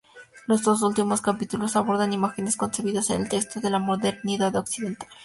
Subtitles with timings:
[0.47, 5.07] Los dos últimos capítulos abordan imágenes concebidas en el contexto de la modernidad occidental.